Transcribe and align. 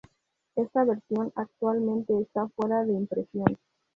Esta 0.55 0.83
versión 0.83 1.31
actualmente 1.35 2.19
está 2.19 2.47
fuera 2.55 2.83
de 2.85 2.93
impresión. 2.93 3.55